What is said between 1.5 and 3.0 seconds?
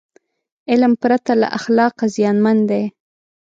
اخلاقه زیانمن دی.